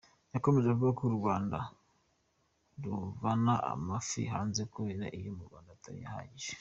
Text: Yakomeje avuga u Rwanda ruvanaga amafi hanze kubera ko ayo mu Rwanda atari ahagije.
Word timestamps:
Yakomeje 0.33 0.67
avuga 0.71 0.99
u 1.03 1.11
Rwanda 1.17 1.57
ruvanaga 2.83 3.65
amafi 3.73 4.21
hanze 4.33 4.61
kubera 4.73 5.03
ko 5.11 5.15
ayo 5.17 5.29
mu 5.37 5.43
Rwanda 5.47 5.69
atari 5.77 6.01
ahagije. 6.09 6.51